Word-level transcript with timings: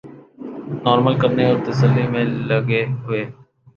normal 0.83 1.15
کرنے 1.21 1.43
اور 1.45 1.57
تسلی 1.65 2.07
میں 2.07 2.25
لگے 2.49 2.83
ہوئے 3.03 3.23